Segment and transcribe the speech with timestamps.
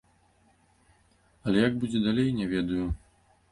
[1.45, 2.85] Але як будзе далей, не ведаю.